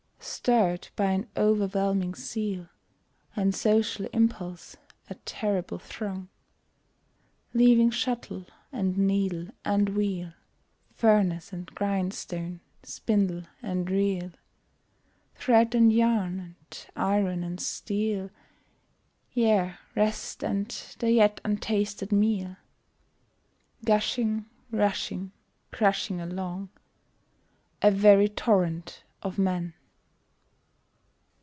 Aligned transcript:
Stirr'd 0.23 0.89
by 0.95 1.11
an 1.11 1.27
overwhelming 1.35 2.13
zeal, 2.13 2.69
And 3.35 3.55
social 3.55 4.05
impulse, 4.13 4.77
a 5.09 5.15
terrible 5.15 5.79
throng! 5.79 6.29
Leaving 7.55 7.89
shuttle, 7.89 8.45
and 8.71 8.97
needle, 8.99 9.47
and 9.65 9.89
wheel, 9.89 10.33
Furnace, 10.93 11.51
and 11.51 11.65
grindstone, 11.73 12.61
spindle, 12.83 13.43
and 13.63 13.89
reel, 13.89 14.31
Thread, 15.33 15.73
and 15.73 15.91
yarn, 15.91 16.39
and 16.39 16.85
iron, 16.95 17.43
and 17.43 17.59
steel 17.59 18.29
Yea, 19.33 19.75
rest 19.95 20.43
and 20.43 20.69
the 20.99 21.11
yet 21.11 21.41
untasted 21.43 22.11
meal 22.11 22.57
Gushing, 23.85 24.45
rushing, 24.71 25.31
crushing 25.71 26.21
along, 26.21 26.69
A 27.81 27.89
very 27.89 28.29
torrent 28.29 29.03
of 29.23 29.39
Man! 29.39 29.73